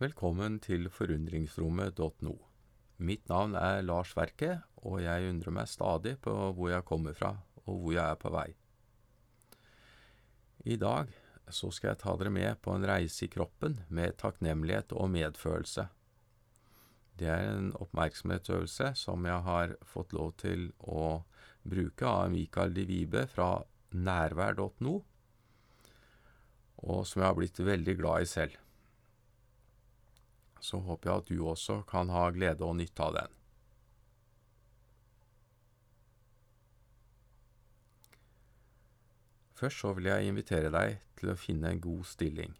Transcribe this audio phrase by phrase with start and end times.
[0.00, 2.30] Velkommen til forundringsrommet.no.
[3.04, 7.34] Mitt navn er Lars Verke, og jeg undrer meg stadig på hvor jeg kommer fra,
[7.66, 8.46] og hvor jeg er på vei.
[10.72, 11.12] I dag
[11.52, 15.84] så skal jeg ta dere med på en reise i kroppen med takknemlighet og medfølelse.
[17.20, 21.26] Det er en oppmerksomhetsøvelse som jeg har fått lov til å
[21.68, 23.50] bruke av Mikael de Vibe fra
[23.92, 24.96] nærvær.no,
[26.88, 28.60] og som jeg har blitt veldig glad i selv.
[30.60, 33.36] Så håper jeg at du også kan ha glede og nytte av den.
[39.60, 42.54] Først så vil jeg invitere deg til å finne en god stilling.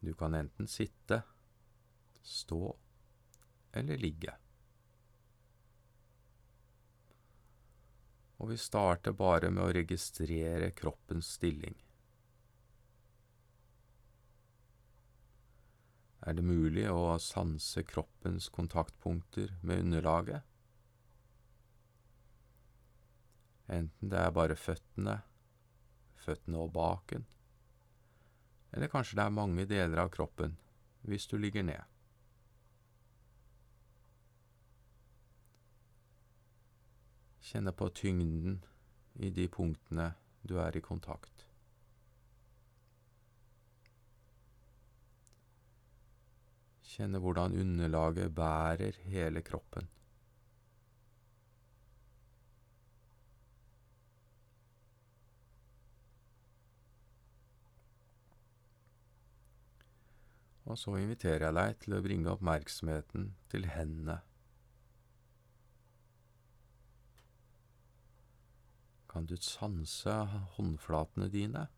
[0.00, 1.20] Du kan enten sitte,
[2.24, 2.60] stå
[3.76, 4.32] eller ligge.
[8.40, 11.76] Og vi starter bare med å registrere kroppens stilling.
[16.26, 20.42] Er det mulig å sanse kroppens kontaktpunkter med underlaget?
[23.70, 25.20] Enten det er bare føttene,
[26.18, 27.26] føttene og baken,
[28.74, 30.58] eller kanskje det er mange deler av kroppen
[31.06, 31.82] hvis du ligger ned.
[37.46, 38.58] Kjenne på tyngden
[39.22, 40.10] i de punktene
[40.42, 41.45] du er i kontakt.
[46.96, 49.88] Kjenne hvordan underlaget bærer hele kroppen.
[60.64, 64.16] Og så inviterer jeg deg til å bringe oppmerksomheten til hendene.
[69.12, 70.16] Kan du sanse
[70.56, 71.68] håndflatene dine?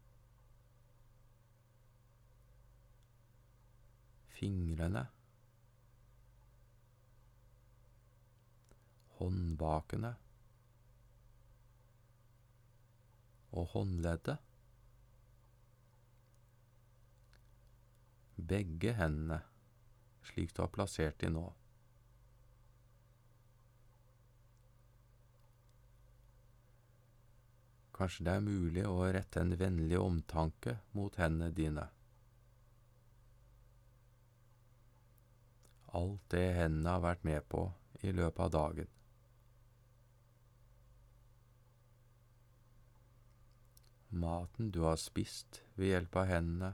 [4.38, 5.04] Fingrene,
[9.18, 10.14] håndbakene
[13.58, 14.38] og håndleddet.
[18.48, 19.40] Begge hendene,
[20.24, 21.48] slik du har plassert de nå.
[27.98, 31.88] Kanskje det er mulig å rette en vennlig omtanke mot hendene dine.
[35.96, 37.64] Alt det hendene har vært med på
[38.04, 38.90] i løpet av dagen.
[44.08, 46.72] Maten du har spist ved hjelp av hendene,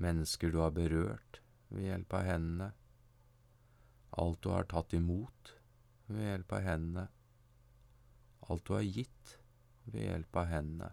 [0.00, 1.40] mennesker du har berørt
[1.72, 2.70] ved hjelp av hendene,
[4.20, 5.54] alt du har tatt imot
[6.12, 7.06] ved hjelp av hendene,
[8.48, 9.38] alt du har gitt
[9.84, 10.90] ved hjelp av hendene.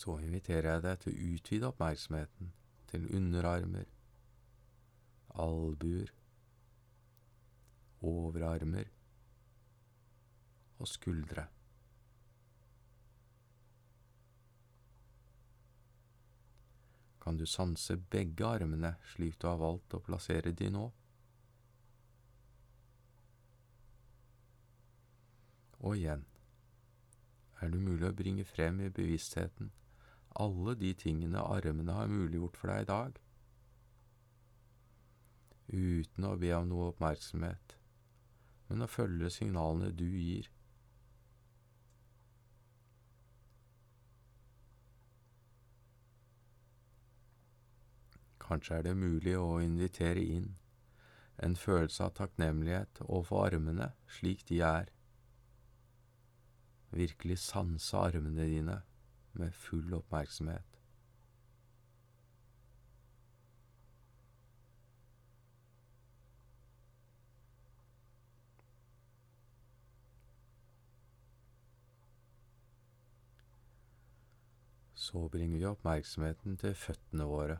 [0.00, 2.52] Så inviterer jeg deg til å utvide oppmerksomheten
[2.88, 3.88] til underarmer,
[5.44, 6.12] albuer,
[8.00, 8.88] overarmer
[10.80, 11.44] og skuldre.
[17.20, 20.86] Kan du sanse begge armene slik du har valgt å plassere de nå?
[25.80, 26.24] Og igjen,
[27.60, 29.68] er det mulig å bringe frem i bevisstheten
[30.40, 33.18] alle de tingene armene har muliggjort for deg i dag,
[35.70, 37.76] uten å be om noe oppmerksomhet,
[38.70, 40.48] men å følge signalene du gir.
[48.50, 50.48] Kanskje er det mulig å invitere inn
[51.40, 54.90] en følelse av takknemlighet overfor armene slik de er.
[56.90, 58.80] Virkelig sanse armene dine
[59.32, 60.80] med full oppmerksomhet.
[74.94, 77.56] Så bringer vi oppmerksomheten til føttene våre.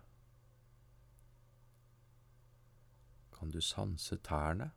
[3.38, 4.70] Kan du sanse tærne?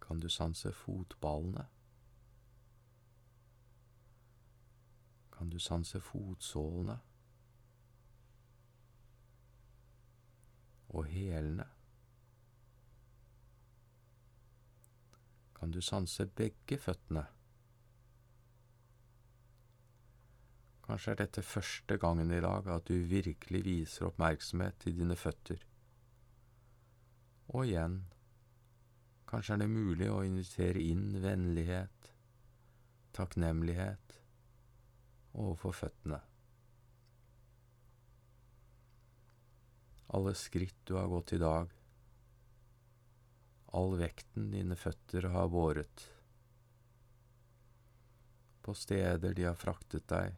[0.00, 1.66] Kan du sanse fotballene?
[5.42, 6.94] Kan du sanse fotsålene
[10.94, 11.66] og hælene.
[15.58, 17.24] Kan du sanse begge føttene?
[20.86, 25.66] Kanskje er dette første gangen i dag at du virkelig viser oppmerksomhet til dine føtter.
[27.48, 28.04] Og igjen
[29.26, 32.12] Kanskje er det mulig å invitere inn vennlighet,
[33.16, 34.21] takknemlighet
[35.32, 36.20] overfor føttene.
[40.12, 41.70] Alle skritt du har gått i dag,
[43.72, 46.08] all vekten dine føtter har båret,
[48.62, 50.36] på steder de har fraktet deg,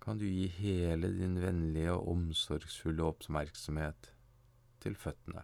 [0.00, 4.14] kan du gi hele din vennlige og omsorgsfulle oppmerksomhet
[4.80, 5.42] til føttene.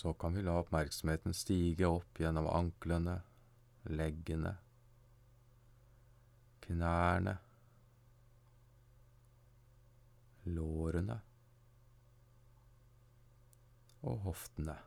[0.00, 3.18] Så kan vi la oppmerksomheten stige opp gjennom anklene,
[3.92, 4.54] leggene,
[6.64, 7.34] knærne,
[10.56, 11.18] lårene
[14.08, 14.78] og hoftene.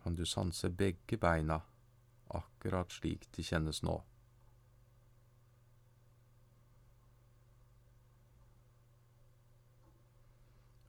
[0.00, 1.60] Kan du sanse begge beina
[2.40, 4.00] akkurat slik de kjennes nå?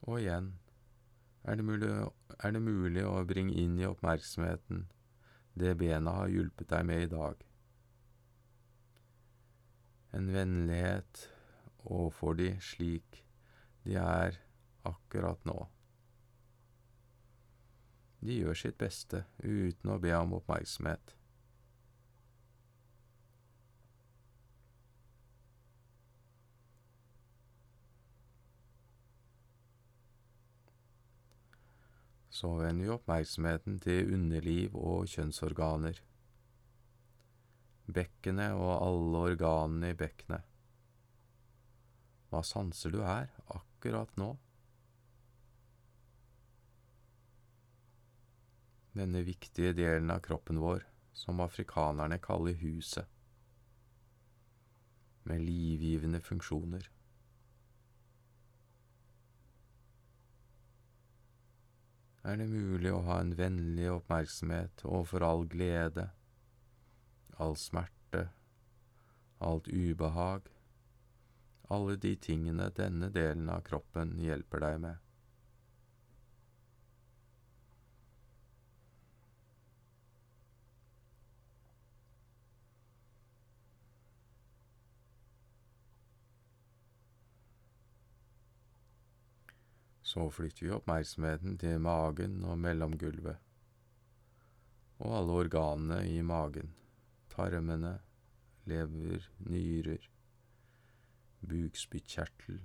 [0.09, 0.55] Og igjen
[1.45, 1.89] er det, mulig,
[2.41, 4.87] er det mulig å bringe inn i oppmerksomheten
[5.59, 7.43] det bena har hjulpet deg med i dag.
[10.17, 11.27] En vennlighet
[11.83, 13.21] overfor de slik
[13.85, 14.39] de er
[14.89, 15.59] akkurat nå.
[18.25, 21.18] De gjør sitt beste uten å be om oppmerksomhet.
[32.39, 35.97] Så vender vi oppmerksomheten til underliv og kjønnsorganer,
[37.91, 40.45] bekkenet og alle organene i bekkenet.
[42.31, 43.27] Hva sanser du her
[43.57, 44.29] akkurat nå?
[48.95, 53.09] Denne viktige delen av kroppen vår som afrikanerne kaller huset,
[55.27, 56.87] med livgivende funksjoner.
[62.29, 66.09] Er det mulig å ha en vennlig oppmerksomhet overfor all glede,
[67.41, 68.27] all smerte,
[69.41, 70.49] alt ubehag,
[71.73, 75.08] alle de tingene denne delen av kroppen hjelper deg med.
[90.09, 93.37] Så flytter vi oppmerksomheten til magen og mellomgulvet,
[95.05, 96.71] og alle organene i magen,
[97.29, 97.91] tarmene,
[98.71, 100.07] lever, nyrer,
[101.45, 102.57] bukspyttkjertel,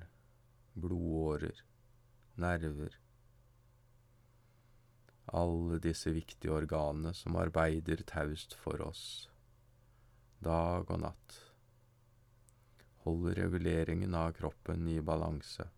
[0.72, 1.60] blodårer,
[2.40, 2.96] nerver.
[5.36, 9.06] Alle disse viktige organene som arbeider taust for oss,
[10.40, 11.40] dag og natt,
[13.04, 15.68] holder reguleringen av kroppen i balanse.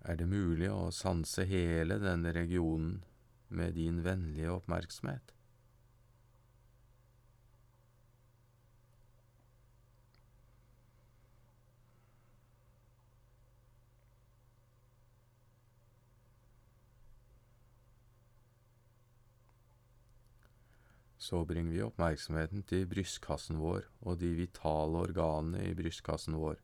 [0.00, 3.00] Er det mulig å sanse hele denne regionen
[3.48, 5.34] med din vennlige oppmerksomhet.
[21.28, 26.56] Så bringer vi oppmerksomheten til brystkassen vår og de vitale organene i brystkassen vår,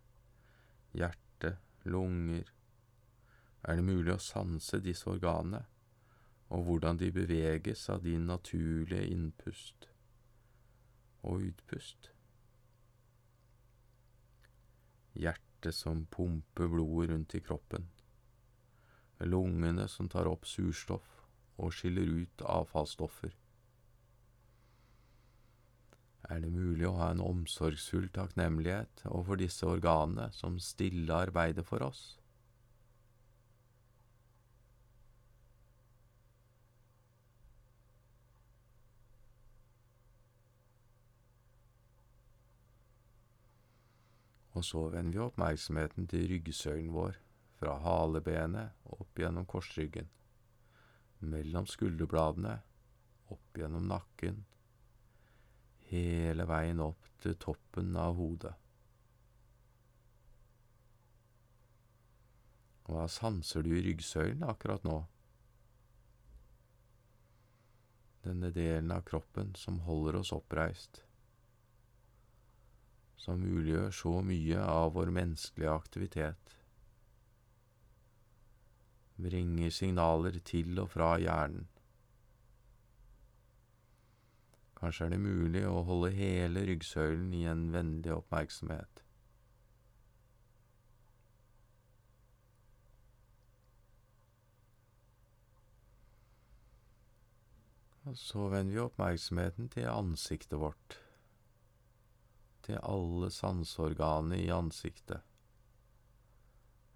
[0.96, 2.48] hjerte, lunger,
[3.64, 5.62] er det mulig å sanse disse organene,
[6.52, 9.88] og hvordan de beveges av din naturlige innpust
[11.25, 12.11] og utpust.
[15.16, 17.88] Hjertet som pumper blodet rundt i kroppen,
[19.25, 21.06] lungene som tar opp surstoff
[21.56, 23.33] og skiller ut avfallsstoffer.
[26.28, 31.85] Er det mulig å ha en omsorgsfull takknemlighet overfor disse organene som stille arbeider for
[31.85, 32.18] oss?
[44.54, 47.18] Og så vender vi oppmerksomheten til ryggsøylen vår,
[47.58, 50.06] fra halebenet opp gjennom korsryggen,
[51.26, 52.58] mellom skulderbladene,
[53.34, 54.44] opp gjennom nakken,
[55.90, 58.52] hele veien opp til toppen av hodet.
[62.84, 64.99] Hva sanser du i ryggsøylen akkurat nå?
[68.25, 71.02] Denne delen av kroppen som holder oss oppreist
[73.24, 76.54] som muliggjør så mye av vår menneskelige aktivitet.
[79.16, 81.68] bringer signaler til og fra hjernen.
[84.74, 89.04] Kanskje er det mulig å holde hele ryggsøylen i en vennlig oppmerksomhet.
[98.04, 100.98] Og så vender vi oppmerksomheten til ansiktet vårt,
[102.64, 105.21] til alle sanseorganene i ansiktet.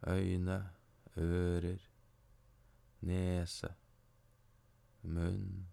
[0.08, 0.58] Øyne,
[1.16, 1.88] ører,
[3.00, 3.74] nese,
[5.02, 5.66] munn,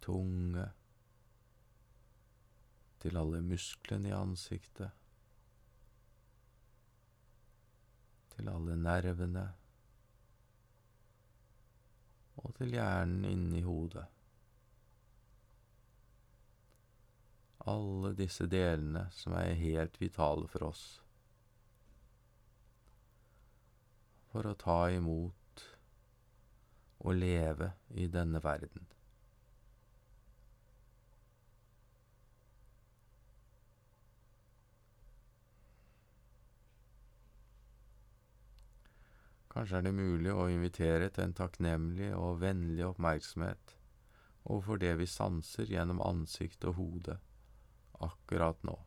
[0.00, 0.66] tunge,
[3.00, 4.90] til alle musklene i ansiktet,
[8.34, 9.44] til alle nervene
[12.36, 14.13] og til hjernen inni hodet.
[17.64, 20.82] Alle disse delene som er helt vitale for oss.
[24.32, 25.62] For å ta imot
[27.04, 28.84] og leve i denne verden.
[39.54, 43.76] Kanskje er det mulig å invitere til en takknemlig og vennlig oppmerksomhet
[44.44, 47.22] overfor det vi sanser gjennom ansikt og hode
[48.00, 48.78] akkurat nå.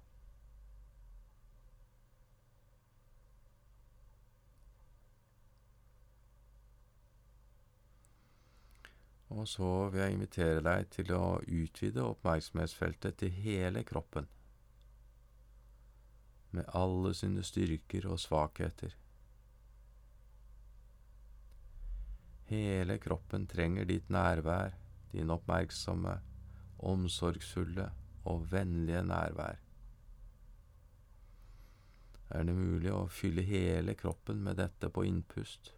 [9.30, 14.30] Og så vil jeg invitere deg til å utvide oppmerksomhetsfeltet til hele kroppen,
[16.56, 18.96] med alle sine styrker og svakheter.
[22.48, 24.78] Hele kroppen trenger ditt nærvær,
[25.12, 26.16] din oppmerksomme,
[26.78, 27.90] omsorgsfulle
[28.28, 29.62] og vennlige nærvær.
[32.30, 35.72] Er det mulig å fylle hele kroppen med dette på innpust,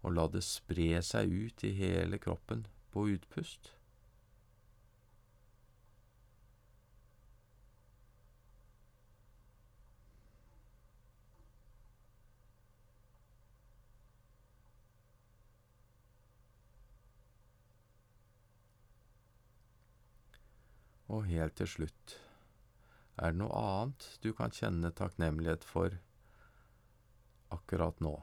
[0.00, 3.74] og la det spre seg ut i hele kroppen på utpust?
[21.10, 22.12] Og helt til slutt,
[23.18, 25.96] er det noe annet du kan kjenne takknemlighet for
[27.50, 28.14] akkurat nå?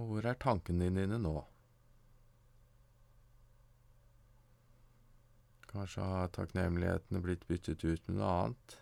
[0.00, 1.34] Og hvor er tankene dine nå?
[5.70, 8.76] Kanskje har takknemlighetene blitt byttet ut med noe annet,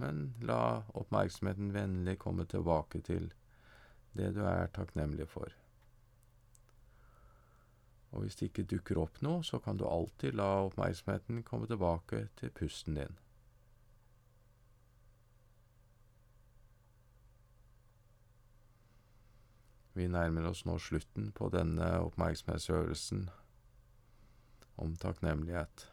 [0.00, 0.62] men la
[0.96, 3.28] oppmerksomheten vennlig komme tilbake til
[4.16, 5.52] det du er takknemlig for.
[8.14, 12.24] Og hvis det ikke dukker opp noe, så kan du alltid la oppmerksomheten komme tilbake
[12.40, 13.20] til pusten din.
[19.94, 23.28] Vi nærmer oss nå slutten på denne oppmerksomhetsøvelsen
[24.82, 25.84] om takknemlighet.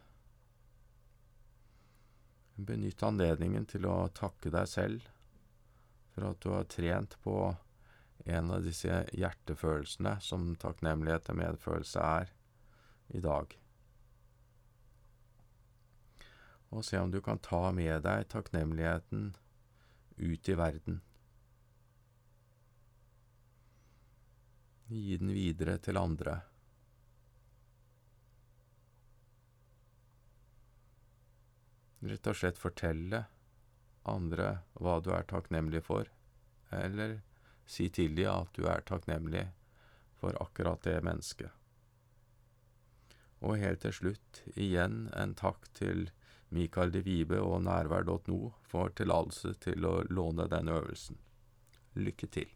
[2.58, 5.06] Benytt anledningen til å takke deg selv
[6.16, 7.36] for at du har trent på
[8.26, 12.34] en av disse hjertefølelsene som takknemlighet og medfølelse er
[13.14, 13.54] i dag.
[16.72, 19.32] Og se om du kan ta med deg takknemligheten
[20.18, 21.02] ut i verden.
[24.92, 26.42] Gi den videre til andre.
[32.02, 33.26] Rett og slett fortelle
[34.10, 34.48] andre
[34.82, 36.10] hva du er takknemlig for,
[36.74, 37.20] eller
[37.70, 39.46] si til dem at du er takknemlig
[40.22, 41.52] for akkurat det mennesket.
[43.42, 46.10] Og helt til slutt igjen en takk til
[46.54, 51.18] Mikael de Vibe og nærvær.no for tillatelse til å låne denne øvelsen.
[51.98, 52.50] Lykke til.